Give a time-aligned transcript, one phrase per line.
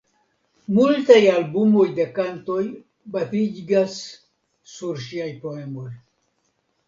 [0.77, 2.63] Multaj albumoj de kantoj
[3.17, 3.99] baziĝas
[4.77, 5.89] sur ŝiaj poemoj.